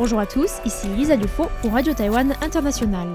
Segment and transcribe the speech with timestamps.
[0.00, 3.06] Bonjour à tous, ici Lisa Dufaux pour Radio Taïwan International.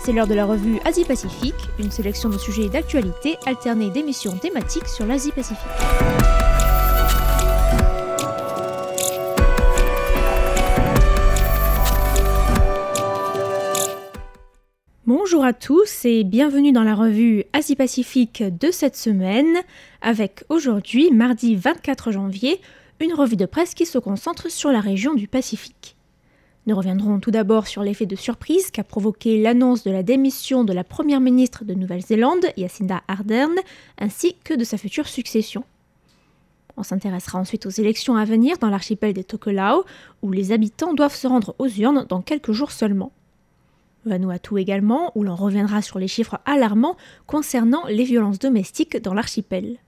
[0.00, 5.06] C'est l'heure de la revue Asie-Pacifique, une sélection de sujets d'actualité alternée d'émissions thématiques sur
[5.06, 5.95] l'Asie-Pacifique.
[15.46, 19.58] À tous et bienvenue dans la revue Asie-Pacifique de cette semaine,
[20.02, 22.60] avec aujourd'hui, mardi 24 janvier,
[22.98, 25.94] une revue de presse qui se concentre sur la région du Pacifique.
[26.66, 30.72] Nous reviendrons tout d'abord sur l'effet de surprise qu'a provoqué l'annonce de la démission de
[30.72, 33.54] la première ministre de Nouvelle-Zélande, Jacinda Ardern,
[33.98, 35.62] ainsi que de sa future succession.
[36.76, 39.84] On s'intéressera ensuite aux élections à venir dans l'archipel des Tokelau,
[40.22, 43.12] où les habitants doivent se rendre aux urnes dans quelques jours seulement.
[44.06, 49.78] Vanuatu également, où l'on reviendra sur les chiffres alarmants concernant les violences domestiques dans l'archipel.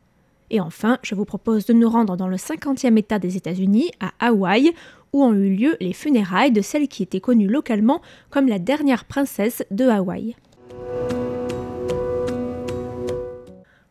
[0.51, 4.13] Et enfin, je vous propose de nous rendre dans le 50e État des États-Unis, à
[4.19, 4.73] Hawaï,
[5.13, 9.05] où ont eu lieu les funérailles de celle qui était connue localement comme la dernière
[9.05, 10.37] princesse de Hawaï.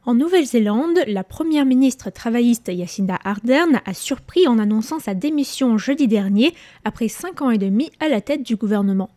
[0.07, 6.07] En Nouvelle-Zélande, la première ministre travailliste Jacinda Ardern a surpris en annonçant sa démission jeudi
[6.07, 6.53] dernier
[6.85, 9.09] après cinq ans et demi à la tête du gouvernement.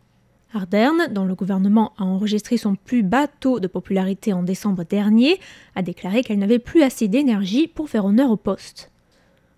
[0.53, 5.39] Ardern, dont le gouvernement a enregistré son plus bas taux de popularité en décembre dernier,
[5.75, 8.91] a déclaré qu'elle n'avait plus assez d'énergie pour faire honneur au poste.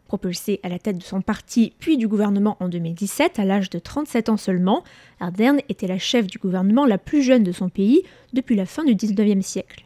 [0.07, 3.79] Propulsée à la tête de son parti puis du gouvernement en 2017 à l'âge de
[3.79, 4.83] 37 ans seulement,
[5.19, 8.83] Ardern était la chef du gouvernement la plus jeune de son pays depuis la fin
[8.83, 9.85] du 19e siècle.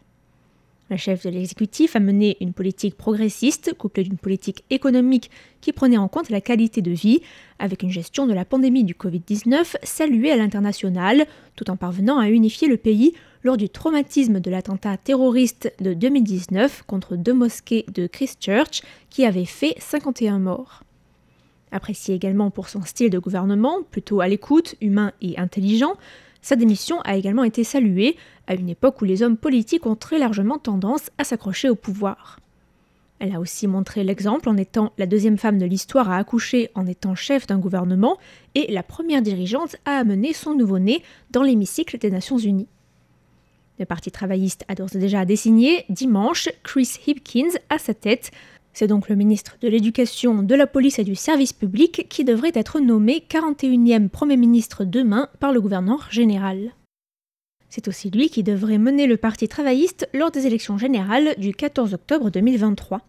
[0.90, 5.30] La chef de l'exécutif a mené une politique progressiste couplée d'une politique économique
[5.60, 7.20] qui prenait en compte la qualité de vie,
[7.60, 11.26] avec une gestion de la pandémie du Covid-19 saluée à l'international,
[11.58, 13.14] tout en parvenant à unifier le pays
[13.44, 19.46] lors du traumatisme de l'attentat terroriste de 2019 contre deux mosquées de Christchurch qui avait
[19.46, 20.84] fait 51 morts.
[21.72, 25.98] Apprécié également pour son style de gouvernement, plutôt à l'écoute, humain et intelligent,
[26.48, 28.16] sa démission a également été saluée
[28.48, 32.40] à une époque où les hommes politiques ont très largement tendance à s'accrocher au pouvoir.
[33.20, 36.88] Elle a aussi montré l'exemple en étant la deuxième femme de l'histoire à accoucher en
[36.88, 38.18] étant chef d'un gouvernement
[38.56, 42.70] et la première dirigeante à amener son nouveau-né dans l'hémicycle des Nations Unies.
[43.78, 48.32] Le Parti travailliste a d'ores et déjà désigné dimanche Chris Hipkins à sa tête
[48.78, 52.52] c'est donc le ministre de l'Éducation, de la Police et du Service public qui devrait
[52.54, 56.74] être nommé 41e Premier ministre demain par le gouverneur général.
[57.70, 61.96] C'est aussi lui qui devrait mener le Parti travailliste lors des élections générales du 14
[61.96, 63.02] octobre 2023.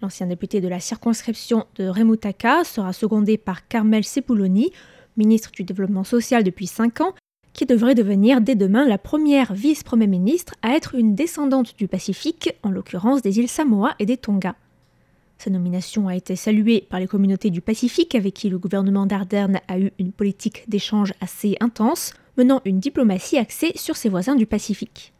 [0.00, 4.72] L'ancien député de la circonscription de Remutaka sera secondé par Carmel Sepuloni,
[5.18, 7.14] ministre du Développement social depuis 5 ans,
[7.52, 12.54] qui devrait devenir dès demain la première vice-premier ministre à être une descendante du Pacifique,
[12.62, 14.56] en l'occurrence des îles Samoa et des Tonga.
[15.40, 19.58] Sa nomination a été saluée par les communautés du Pacifique avec qui le gouvernement d'Ardern
[19.68, 24.44] a eu une politique d'échange assez intense, menant une diplomatie axée sur ses voisins du
[24.44, 25.14] Pacifique.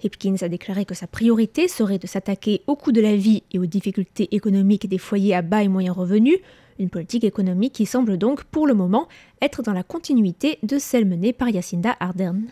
[0.00, 3.58] Hipkins a déclaré que sa priorité serait de s'attaquer au coût de la vie et
[3.58, 6.38] aux difficultés économiques des foyers à bas et moyens revenus,
[6.78, 9.08] une politique économique qui semble donc pour le moment
[9.40, 12.44] être dans la continuité de celle menée par Jacinda Ardern.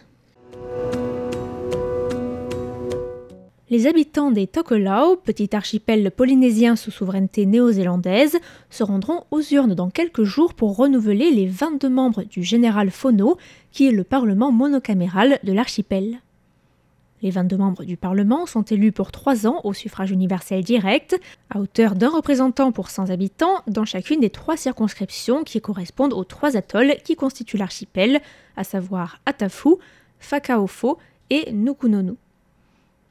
[3.70, 8.36] Les habitants des Tokelau, petit archipel polynésien sous souveraineté néo-zélandaise,
[8.68, 13.38] se rendront aux urnes dans quelques jours pour renouveler les 22 membres du Général Phono,
[13.70, 16.18] qui est le parlement monocaméral de l'archipel.
[17.22, 21.60] Les 22 membres du Parlement sont élus pour trois ans au suffrage universel direct, à
[21.60, 26.56] hauteur d'un représentant pour 100 habitants dans chacune des trois circonscriptions qui correspondent aux trois
[26.56, 28.20] atolls qui constituent l'archipel,
[28.56, 29.76] à savoir Atafu,
[30.18, 30.98] Fakaofo
[31.28, 32.16] et Nukunonu.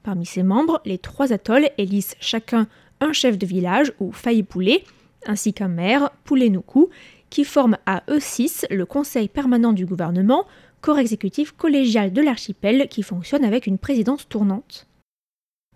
[0.03, 2.67] Parmi ses membres, les trois atolls élisent chacun
[3.01, 4.83] un chef de village ou faïpoulé,
[5.25, 6.89] ainsi qu'un maire, Poulenuku,
[7.29, 10.45] qui forment à eux six le conseil permanent du gouvernement,
[10.81, 14.87] corps exécutif collégial de l'archipel qui fonctionne avec une présidence tournante.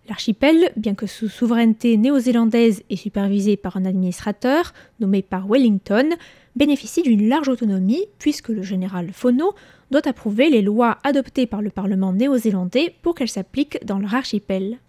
[0.10, 6.10] L'archipel, bien que sous souveraineté néo-zélandaise et supervisé par un administrateur nommé par Wellington,
[6.58, 9.54] bénéficie d'une large autonomie puisque le général Fono
[9.94, 14.80] doit approuver les lois adoptées par le Parlement néo-zélandais pour qu'elles s'appliquent dans leur archipel.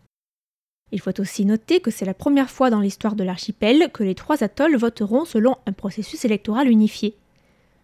[0.93, 4.15] Il faut aussi noter que c'est la première fois dans l'histoire de l'archipel que les
[4.15, 7.17] trois atolls voteront selon un processus électoral unifié.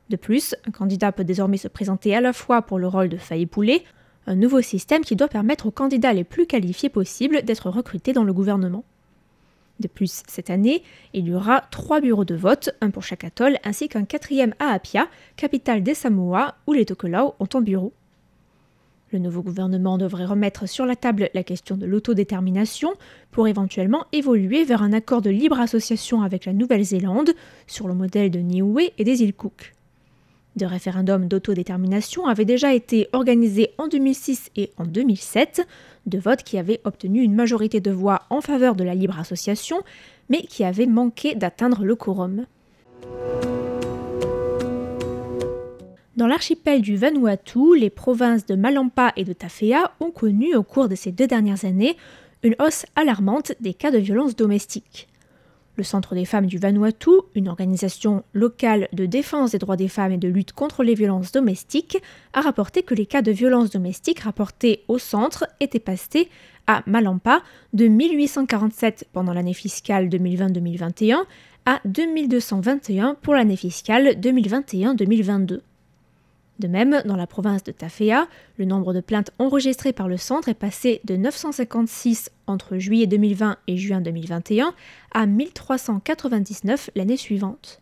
[0.08, 3.44] De plus, un candidat peut désormais se présenter à la fois pour le rôle de
[3.44, 3.84] Poulet,
[4.26, 8.24] un nouveau système qui doit permettre aux candidats les plus qualifiés possibles d'être recrutés dans
[8.24, 8.84] le gouvernement.
[9.80, 10.82] De plus, cette année,
[11.14, 14.66] il y aura trois bureaux de vote, un pour chaque atoll, ainsi qu'un quatrième à
[14.66, 17.94] Apia, capitale des Samoa, où les Tokelau ont un bureau.
[19.10, 22.92] Le nouveau gouvernement devrait remettre sur la table la question de l'autodétermination
[23.30, 27.30] pour éventuellement évoluer vers un accord de libre association avec la Nouvelle-Zélande
[27.66, 29.72] sur le modèle de Niue et des îles Cook.
[30.56, 35.66] Des référendums d'autodétermination avaient déjà été organisés en 2006 et en 2007,
[36.06, 39.82] de votes qui avaient obtenu une majorité de voix en faveur de la libre association,
[40.28, 42.46] mais qui avaient manqué d'atteindre le quorum.
[46.16, 50.88] Dans l'archipel du Vanuatu, les provinces de Malampa et de Tafea ont connu au cours
[50.88, 51.96] de ces deux dernières années
[52.42, 55.09] une hausse alarmante des cas de violence domestique.
[55.76, 60.12] Le Centre des femmes du Vanuatu, une organisation locale de défense des droits des femmes
[60.12, 61.98] et de lutte contre les violences domestiques,
[62.32, 66.28] a rapporté que les cas de violences domestiques rapportés au centre étaient passés
[66.66, 71.24] à Malampa de 1847 pendant l'année fiscale 2020-2021
[71.66, 75.60] à 2221 pour l'année fiscale 2021-2022.
[76.60, 78.28] De même, dans la province de Tafea,
[78.58, 83.56] le nombre de plaintes enregistrées par le centre est passé de 956 entre juillet 2020
[83.66, 84.74] et juin 2021
[85.12, 87.80] à 1399 l'année suivante.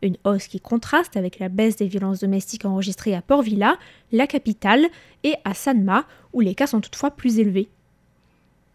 [0.00, 3.76] Une hausse qui contraste avec la baisse des violences domestiques enregistrées à Port Vila,
[4.10, 4.86] la capitale,
[5.22, 7.68] et à Sanma, où les cas sont toutefois plus élevés.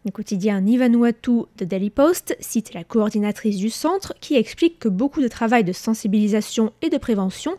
[0.06, 5.24] Le quotidien Nivanuatu de Daily Post cite la coordinatrice du centre qui explique que beaucoup
[5.24, 7.56] de travail de sensibilisation et de prévention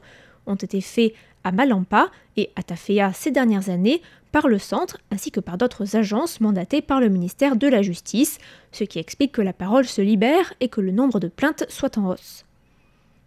[0.47, 4.02] ont été faits à Malampa et à Tafea ces dernières années
[4.32, 8.38] par le centre ainsi que par d'autres agences mandatées par le ministère de la Justice,
[8.73, 11.96] ce qui explique que la parole se libère et que le nombre de plaintes soit
[11.99, 12.44] en hausse.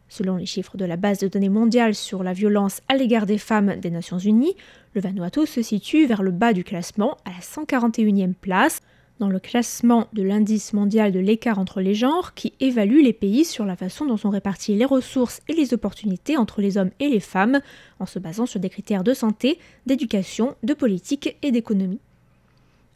[0.10, 3.38] Selon les chiffres de la base de données mondiale sur la violence à l'égard des
[3.38, 4.56] femmes des Nations Unies,
[4.94, 8.82] le Vanuatu se situe vers le bas du classement à la 141e place,
[9.20, 13.46] dans le classement de l'indice mondial de l'écart entre les genres qui évalue les pays
[13.46, 17.10] sur la façon dont sont réparties les ressources et les opportunités entre les hommes et
[17.10, 17.62] les femmes,
[18.00, 22.00] en se basant sur des critères de santé, d'éducation, de politique et d'économie.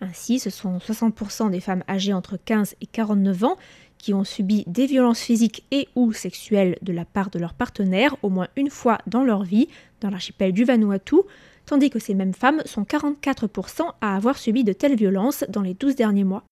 [0.02, 3.58] Ainsi, ce sont 60% des femmes âgées entre 15 et 49 ans
[4.00, 8.16] qui ont subi des violences physiques et ou sexuelles de la part de leur partenaire
[8.24, 9.68] au moins une fois dans leur vie,
[10.02, 11.18] dans l'archipel du Vanuatu,
[11.72, 15.74] tandis que ces mêmes femmes sont 44% à avoir subi de telles violences dans les
[15.74, 16.44] 12 derniers mois.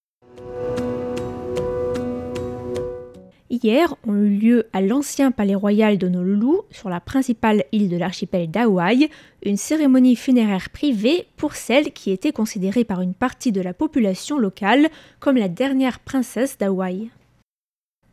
[3.49, 8.49] Hier ont eu lieu à l'ancien palais royal d'Honolulu, sur la principale île de l'archipel
[8.49, 9.09] d'Hawaï,
[9.43, 14.39] une cérémonie funéraire privée pour celle qui était considérée par une partie de la population
[14.39, 14.87] locale
[15.19, 17.09] comme la dernière princesse d'Hawaï.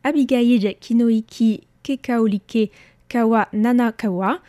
[0.03, 2.69] Abigail Kinoiki Kekaolike
[3.07, 4.41] Kawa Nanakawa,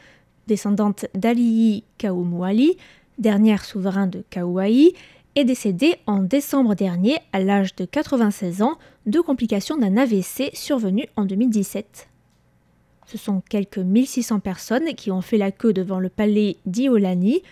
[0.49, 2.77] descendante d'Ali'i Kaumuali,
[3.19, 4.95] dernière souverain de Kauai,
[5.37, 11.07] est décédée en décembre dernier à l'âge de 96 ans de complications d'un AVC survenu
[11.15, 12.09] en 2017.
[13.07, 17.43] Ce sont quelques 1600 personnes qui ont fait la queue devant le palais d'Iolani,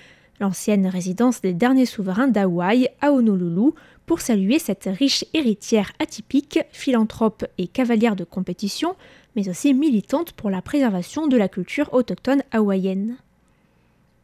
[0.41, 3.73] l'ancienne résidence des derniers souverains d'Hawaï à Honolulu,
[4.07, 8.95] pour saluer cette riche héritière atypique, philanthrope et cavalière de compétition,
[9.35, 13.17] mais aussi militante pour la préservation de la culture autochtone hawaïenne.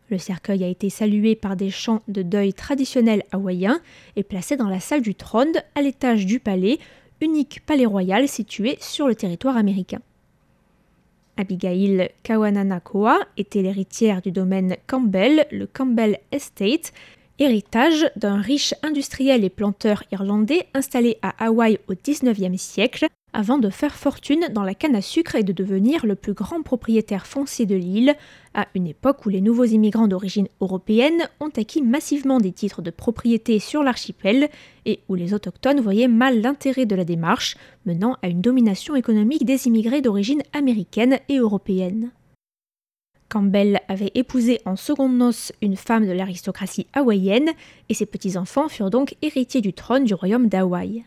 [0.08, 3.80] Le cercueil a été salué par des chants de deuil traditionnels hawaïens
[4.14, 6.78] et placé dans la salle du trône à l'étage du palais,
[7.20, 10.00] unique palais royal situé sur le territoire américain.
[11.36, 16.92] Abigail Kawananakoa était l'héritière du domaine Campbell, le Campbell Estate,
[17.38, 23.70] héritage d'un riche industriel et planteur irlandais installé à Hawaï au XIXe siècle, avant de
[23.70, 27.66] faire fortune dans la canne à sucre et de devenir le plus grand propriétaire foncier
[27.66, 28.14] de l'île,
[28.54, 32.90] à une époque où les nouveaux immigrants d'origine européenne ont acquis massivement des titres de
[32.90, 34.48] propriété sur l'archipel
[34.84, 39.44] et où les autochtones voyaient mal l'intérêt de la démarche, menant à une domination économique
[39.44, 42.10] des immigrés d'origine américaine et européenne.
[43.32, 47.48] Campbell avait épousé en seconde noces une femme de l'aristocratie hawaïenne
[47.88, 51.04] et ses petits-enfants furent donc héritiers du trône du royaume d'Hawaï.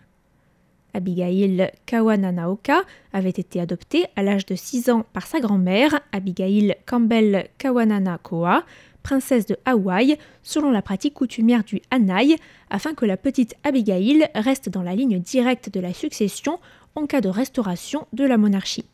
[0.95, 7.49] Abigail Kawananaoka avait été adoptée à l'âge de 6 ans par sa grand-mère, Abigail Campbell
[7.57, 8.63] Kawananakoa,
[9.03, 12.37] princesse de Hawaï, selon la pratique coutumière du Hanai,
[12.69, 16.59] afin que la petite Abigail reste dans la ligne directe de la succession
[16.95, 18.85] en cas de restauration de la monarchie.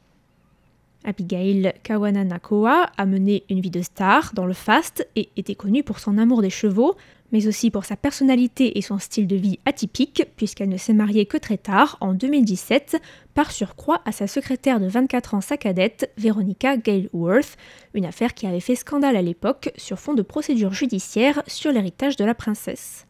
[1.04, 6.00] Abigail Kawananakoa a mené une vie de star dans le faste et était connue pour
[6.00, 6.96] son amour des chevaux,
[7.32, 11.26] mais aussi pour sa personnalité et son style de vie atypique, puisqu'elle ne s'est mariée
[11.26, 13.02] que très tard, en 2017,
[13.34, 17.58] par surcroît à sa secrétaire de 24 ans, sa cadette, Veronica Galeworth,
[17.94, 22.16] une affaire qui avait fait scandale à l'époque sur fond de procédure judiciaire sur l'héritage
[22.16, 23.08] de la princesse.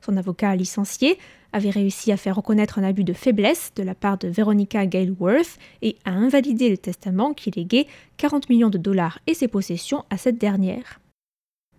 [0.00, 1.18] Son avocat licencié
[1.52, 5.58] avait réussi à faire reconnaître un abus de faiblesse de la part de Veronica Galeworth
[5.82, 10.16] et à invalider le testament qui léguait 40 millions de dollars et ses possessions à
[10.16, 11.00] cette dernière.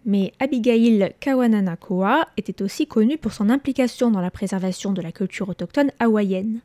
[0.06, 5.50] Mais Abigail Kawananakoa était aussi connue pour son implication dans la préservation de la culture
[5.50, 6.62] autochtone hawaïenne.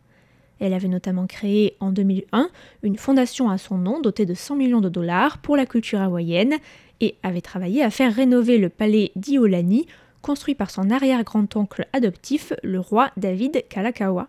[0.58, 2.48] Elle avait notamment créé en 2001
[2.82, 6.54] une fondation à son nom dotée de 100 millions de dollars pour la culture hawaïenne
[7.00, 9.86] et avait travaillé à faire rénover le palais d'Iolani,
[10.22, 14.28] construit par son arrière-grand-oncle adoptif, le roi David Kalakaua.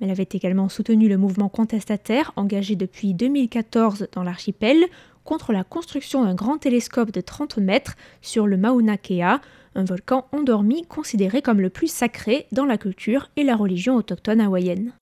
[0.00, 4.84] Elle avait également soutenu le mouvement contestataire engagé depuis 2014 dans l'archipel
[5.26, 9.40] contre la construction d'un grand télescope de 30 mètres sur le Mauna Kea,
[9.74, 14.40] un volcan endormi considéré comme le plus sacré dans la culture et la religion autochtone
[14.40, 14.94] hawaïenne.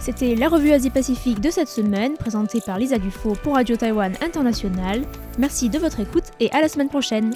[0.00, 5.02] C'était la revue Asie-Pacifique de cette semaine, présentée par Lisa Dufaux pour Radio Taïwan International.
[5.38, 7.34] Merci de votre écoute et à la semaine prochaine.